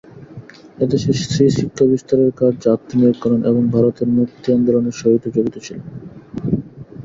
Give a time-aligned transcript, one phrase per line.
[0.79, 5.85] এদেশে স্ত্রীশিক্ষাবিস্তারের কার্যে আত্মনিয়োগ করেন এবং ভারতের মুক্তি-আন্দোলনের সহিতও জড়িত ছিলেন।